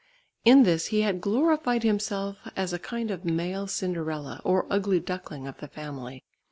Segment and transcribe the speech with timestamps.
[0.43, 5.45] In this he had glorified himself as a kind of male Cinderella, or ugly duckling
[5.45, 6.23] of the family.